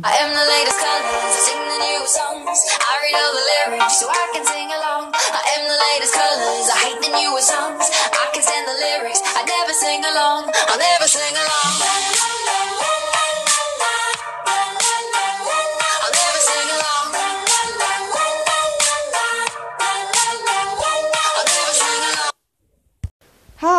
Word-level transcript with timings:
I 0.00 0.16
am 0.24 0.32
the 0.32 0.46
latest 0.48 0.80
colors, 0.80 1.04
I 1.04 1.40
sing 1.44 1.60
the 1.68 1.78
new 1.84 2.00
songs. 2.08 2.58
I 2.80 2.92
read 3.04 3.12
all 3.12 3.32
the 3.36 3.76
lyrics 3.76 4.00
so 4.00 4.08
I 4.08 4.24
can 4.32 4.40
sing 4.40 4.72
along. 4.72 5.12
I 5.12 5.42
am 5.52 5.68
the 5.68 5.78
latest 5.92 6.16
colors, 6.16 6.66
I 6.72 6.78
hate 6.88 7.00
the 7.04 7.12
newest 7.12 7.52
songs. 7.52 7.84
I 7.92 8.24
can 8.32 8.40
stand 8.40 8.64
the 8.72 8.78
lyrics, 8.80 9.20
I 9.20 9.44
never 9.44 9.74
sing 9.76 10.00
along. 10.00 10.48
I'll 10.72 10.80
never 10.80 11.06
sing 11.06 11.36
along. 11.36 12.01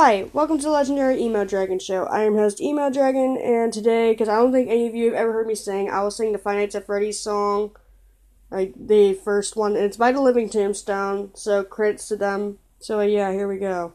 Hi, 0.06 0.30
welcome 0.34 0.58
to 0.58 0.66
the 0.66 0.70
Legendary 0.70 1.18
Emo 1.22 1.46
Dragon 1.46 1.80
Show. 1.80 2.04
I 2.08 2.24
am 2.24 2.36
host 2.36 2.60
Emo 2.60 2.90
Dragon, 2.90 3.38
and 3.38 3.72
today, 3.72 4.12
because 4.12 4.28
I 4.28 4.36
don't 4.36 4.52
think 4.52 4.70
any 4.70 4.86
of 4.86 4.94
you 4.94 5.06
have 5.06 5.14
ever 5.14 5.32
heard 5.32 5.48
me 5.48 5.56
sing, 5.56 5.90
I 5.90 6.04
will 6.04 6.12
sing 6.12 6.34
the 6.34 6.38
Five 6.38 6.58
Nights 6.58 6.76
at 6.76 6.86
Freddy's 6.86 7.22
song, 7.22 7.74
like 8.52 8.74
the 8.76 9.14
first 9.14 9.56
one. 9.56 9.78
It's 9.78 9.96
by 9.96 10.12
the 10.12 10.20
Living 10.20 10.50
Tombstone, 10.50 11.32
so 11.36 11.64
credits 11.64 12.10
to 12.10 12.18
them. 12.18 12.60
So 12.80 13.00
yeah, 13.00 13.32
here 13.32 13.48
we 13.48 13.60
go. 13.60 13.94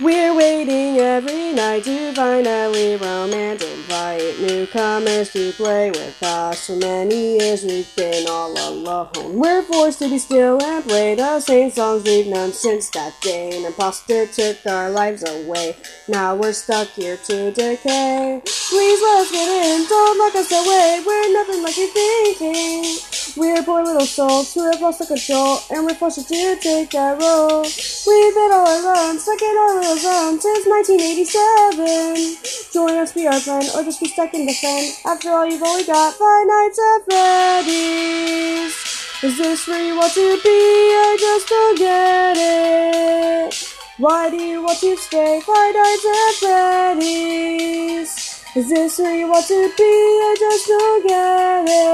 We're 0.00 0.32
waiting 0.32 0.98
every 0.98 1.52
night 1.54 1.82
to 1.82 2.12
finally 2.12 2.94
romance 2.94 3.64
invite 3.64 4.38
newcomers 4.38 5.32
to 5.32 5.50
play 5.50 5.90
with 5.90 6.22
us. 6.22 6.68
For 6.68 6.76
many 6.76 7.38
years 7.38 7.64
we've 7.64 7.96
been 7.96 8.28
all 8.28 8.52
alone. 8.52 9.10
We're 9.36 9.62
forced 9.62 9.98
to 9.98 10.08
be 10.08 10.18
still 10.18 10.62
and 10.62 10.84
play 10.84 11.16
the 11.16 11.40
same 11.40 11.72
songs 11.72 12.04
we've 12.04 12.28
known 12.28 12.52
since 12.52 12.90
that 12.90 13.20
day. 13.22 13.58
An 13.58 13.64
imposter 13.64 14.28
took 14.28 14.64
our 14.66 14.88
lives 14.88 15.28
away. 15.28 15.74
Now 16.06 16.36
we're 16.36 16.52
stuck 16.52 16.86
here 16.90 17.16
to 17.16 17.50
decay. 17.50 18.40
Please 18.44 19.02
let 19.02 19.22
us 19.22 19.32
get 19.32 19.48
in, 19.48 19.88
don't 19.88 20.16
lock 20.16 20.36
us 20.36 20.52
away. 20.52 21.02
We're 21.04 21.32
nothing 21.32 21.64
like 21.64 21.76
you're 21.76 21.88
thinking. 21.88 23.07
We're 23.36 23.62
poor 23.62 23.84
little 23.84 24.06
souls 24.06 24.54
who 24.54 24.64
have 24.70 24.80
lost 24.80 25.00
the 25.00 25.06
control, 25.06 25.58
and 25.70 25.84
we're 25.84 25.94
forced 25.94 26.26
to 26.26 26.56
take 26.60 26.90
that 26.90 27.20
role. 27.20 27.62
We've 27.62 28.34
been 28.34 28.52
all 28.52 28.66
alone, 28.66 29.18
stuck 29.18 29.42
in 29.42 29.56
our 29.56 29.74
little 29.80 29.96
zone 29.96 30.40
since 30.40 30.66
1987. 30.66 32.36
Join 32.72 32.96
us, 32.98 33.12
be 33.12 33.26
our 33.26 33.38
friend, 33.40 33.68
or 33.74 33.82
just 33.84 34.00
be 34.00 34.08
stuck 34.08 34.32
in 34.34 34.46
the 34.46 34.54
fen. 34.54 34.92
After 35.04 35.30
all, 35.30 35.46
you've 35.46 35.62
only 35.62 35.84
got 35.84 36.14
five 36.14 36.46
nights 36.46 36.78
at 36.78 37.04
Freddy's. 37.04 38.74
Is 39.22 39.36
this 39.36 39.66
where 39.68 39.84
you 39.84 39.96
want 39.96 40.12
to 40.14 40.40
be? 40.42 40.48
I 40.48 41.16
just 41.18 41.48
don't 41.48 41.78
get 41.78 42.36
it. 42.38 43.54
Why 43.98 44.30
do 44.30 44.36
you 44.36 44.62
want 44.62 44.78
to 44.78 44.96
stay 44.96 45.40
five 45.40 45.74
nights 45.74 46.06
at 46.06 46.34
Freddy's? 46.38 48.38
Is 48.56 48.68
this 48.70 48.98
where 48.98 49.14
you 49.14 49.28
want 49.28 49.46
to 49.48 49.70
be? 49.76 49.82
I 49.82 50.36
just 50.38 50.66
don't 50.66 51.06
get 51.06 51.68
it. 51.68 51.87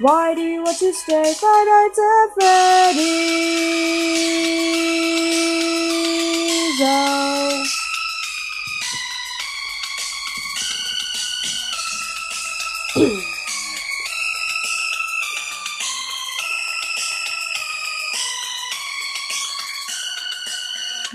Why 0.00 0.34
do 0.34 0.40
you 0.40 0.60
want 0.60 0.76
to 0.78 0.92
stay 0.92 1.34
five 1.34 1.66
nights 1.66 1.98
at 2.00 2.34
Freddy's? 2.34 3.54
Oh. 12.96 13.33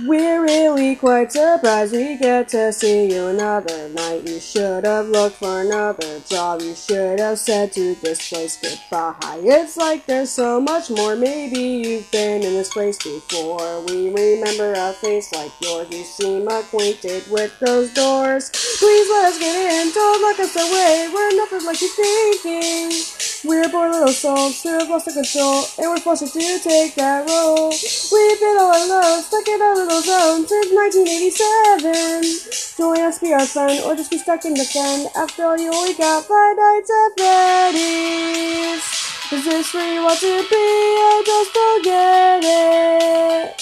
We're 0.05 0.43
really 0.43 0.95
quite 0.95 1.31
surprised 1.31 1.91
we 1.91 2.15
get 2.15 2.47
to 2.49 2.71
see 2.71 3.11
you 3.11 3.27
another 3.27 3.89
night. 3.89 4.25
You 4.25 4.39
should 4.39 4.85
have 4.85 5.07
looked 5.07 5.37
for 5.37 5.61
another 5.61 6.21
job. 6.21 6.61
You 6.61 6.73
should 6.73 7.19
have 7.19 7.37
said 7.37 7.73
to 7.73 7.95
this 7.95 8.29
place 8.29 8.57
goodbye. 8.61 9.41
It's 9.43 9.75
like 9.75 10.05
there's 10.05 10.29
so 10.29 10.61
much 10.61 10.89
more. 10.89 11.17
Maybe 11.17 11.59
you've 11.59 12.09
been 12.11 12.43
in 12.43 12.53
this 12.53 12.71
place 12.71 12.97
before. 12.97 13.81
We 13.87 14.09
remember 14.09 14.73
a 14.73 14.93
face 14.93 15.33
like 15.33 15.51
yours. 15.59 15.87
You 15.91 16.03
seem 16.05 16.47
acquainted 16.47 17.23
with 17.29 17.59
those 17.59 17.93
doors. 17.93 18.49
Please 18.79 19.09
let 19.09 19.25
us 19.25 19.39
get 19.39 19.55
in. 19.55 19.91
Don't 19.93 20.21
lock 20.21 20.39
us 20.39 20.55
away. 20.55 21.09
We're 21.13 21.35
nothing 21.35 21.65
like 21.65 21.81
you're 21.81 21.89
thinking. 21.89 23.18
We're 23.45 23.69
poor 23.69 23.89
little 23.89 24.09
souls 24.09 24.61
who 24.63 24.77
lost 24.89 25.05
their 25.05 25.15
control, 25.15 25.63
and 25.77 25.87
we're 25.87 26.01
forced 26.01 26.27
to 26.27 26.59
take 26.59 26.95
that 26.95 27.25
role. 27.25 27.71
We've 27.71 28.39
been 28.39 28.57
all 28.59 28.75
alone, 28.75 29.23
stuck 29.23 29.47
in 29.47 29.61
our 29.61 29.75
little 29.75 30.01
zone 30.01 30.45
since 30.45 30.67
1987. 30.67 32.75
Join 32.75 32.99
us, 32.99 33.19
be 33.19 33.31
our 33.31 33.45
friend, 33.45 33.81
or 33.85 33.95
just 33.95 34.11
be 34.11 34.17
stuck 34.17 34.43
in 34.43 34.55
the 34.55 34.65
fen. 34.65 35.07
After 35.15 35.45
all, 35.45 35.57
you 35.57 35.71
only 35.71 35.93
got 35.93 36.25
five 36.25 36.57
nights 36.57 36.91
at 36.91 37.13
Freddy's. 37.15 38.83
Is 39.31 39.45
this 39.45 39.73
where 39.73 39.93
you 39.93 40.03
want 40.03 40.19
to 40.19 40.43
be? 40.43 40.57
I 40.59 41.23
just 41.25 41.53
don't 41.53 41.83
get 41.85 42.43
it. 42.43 43.55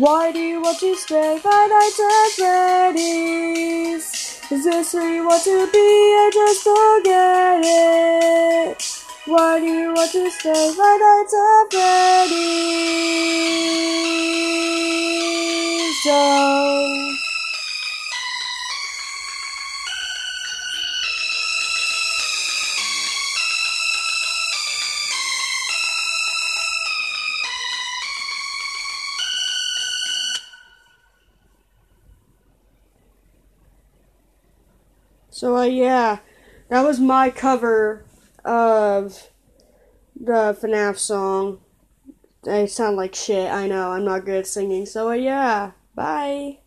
Why 0.00 0.32
do 0.32 0.38
you 0.38 0.62
want 0.62 0.78
to 0.80 0.96
stay 0.96 1.38
five 1.38 1.68
nights 1.68 2.00
at 2.00 2.32
Freddy's? 2.32 4.40
Is 4.50 4.64
this 4.64 4.94
where 4.94 5.14
you 5.14 5.26
want 5.26 5.44
to 5.44 5.66
be? 5.70 5.78
I 5.78 6.30
just 6.32 6.64
don't 6.64 7.04
get 7.04 7.60
it. 7.62 8.27
Why 9.28 9.60
do 9.60 9.66
you 9.66 9.92
want 9.92 10.10
to 10.12 10.30
stay 10.30 10.72
five 10.72 11.00
nights 11.00 11.34
at 11.34 11.70
Freddy's? 11.70 12.38
Oh. 16.06 17.14
So 35.28 35.54
uh, 35.58 35.64
yeah, 35.64 36.20
that 36.70 36.82
was 36.82 36.98
my 36.98 37.28
cover 37.28 38.07
of 38.44 39.30
the 40.18 40.56
FNAF 40.60 40.98
song. 40.98 41.60
I 42.46 42.66
sound 42.66 42.96
like 42.96 43.14
shit. 43.14 43.50
I 43.50 43.66
know 43.66 43.92
I'm 43.92 44.04
not 44.04 44.24
good 44.24 44.40
at 44.40 44.46
singing. 44.46 44.86
So 44.86 45.10
uh, 45.10 45.14
yeah, 45.14 45.72
bye. 45.94 46.58